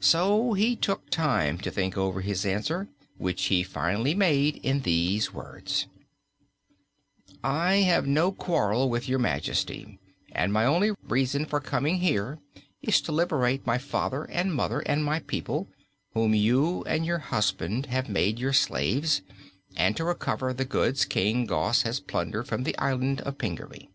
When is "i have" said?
7.42-8.06